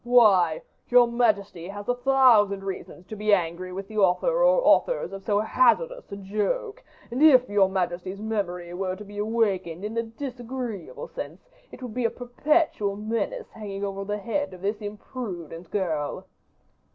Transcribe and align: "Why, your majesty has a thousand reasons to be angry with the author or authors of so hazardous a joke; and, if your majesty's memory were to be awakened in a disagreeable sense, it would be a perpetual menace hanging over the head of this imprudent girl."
"Why, 0.03 0.63
your 0.89 1.05
majesty 1.07 1.67
has 1.67 1.87
a 1.87 1.93
thousand 1.93 2.63
reasons 2.63 3.05
to 3.05 3.15
be 3.15 3.35
angry 3.35 3.71
with 3.71 3.87
the 3.87 3.99
author 3.99 4.31
or 4.43 4.59
authors 4.67 5.13
of 5.13 5.21
so 5.21 5.41
hazardous 5.41 6.11
a 6.11 6.17
joke; 6.17 6.83
and, 7.11 7.21
if 7.21 7.47
your 7.47 7.69
majesty's 7.69 8.19
memory 8.19 8.73
were 8.73 8.95
to 8.95 9.05
be 9.05 9.19
awakened 9.19 9.85
in 9.85 9.95
a 9.95 10.01
disagreeable 10.01 11.07
sense, 11.07 11.47
it 11.71 11.83
would 11.83 11.93
be 11.93 12.05
a 12.05 12.09
perpetual 12.09 12.95
menace 12.95 13.51
hanging 13.51 13.83
over 13.85 14.03
the 14.03 14.17
head 14.17 14.55
of 14.55 14.63
this 14.63 14.81
imprudent 14.81 15.69
girl." 15.69 16.25